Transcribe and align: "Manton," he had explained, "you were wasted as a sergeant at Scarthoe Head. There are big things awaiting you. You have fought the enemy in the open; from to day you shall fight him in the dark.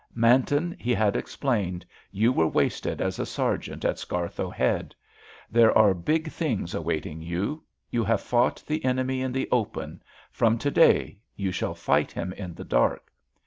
"Manton," 0.15 0.75
he 0.79 0.95
had 0.95 1.15
explained, 1.15 1.85
"you 2.11 2.31
were 2.33 2.47
wasted 2.47 3.01
as 3.01 3.19
a 3.19 3.25
sergeant 3.27 3.85
at 3.85 3.99
Scarthoe 3.99 4.49
Head. 4.49 4.95
There 5.51 5.77
are 5.77 5.93
big 5.93 6.31
things 6.31 6.73
awaiting 6.73 7.21
you. 7.21 7.63
You 7.91 8.03
have 8.05 8.21
fought 8.21 8.63
the 8.65 8.83
enemy 8.83 9.21
in 9.21 9.31
the 9.31 9.47
open; 9.51 10.01
from 10.31 10.57
to 10.57 10.71
day 10.71 11.19
you 11.35 11.51
shall 11.51 11.75
fight 11.75 12.11
him 12.11 12.33
in 12.33 12.55
the 12.55 12.65
dark. 12.65 13.11